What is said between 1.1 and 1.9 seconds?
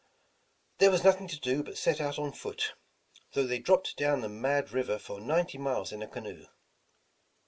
to do but